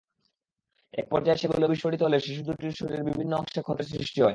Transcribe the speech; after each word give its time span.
একপর্যায়ে 0.93 1.39
সেগুলো 1.41 1.65
বিস্ফোরিত 1.67 2.01
হলে 2.03 2.17
শিশু 2.19 2.41
দুটির 2.47 2.77
শরীরের 2.79 3.07
বিভিন্ন 3.09 3.31
অংশে 3.35 3.61
ক্ষতের 3.61 3.87
সৃষ্টি 3.91 4.19
হয়। 4.19 4.29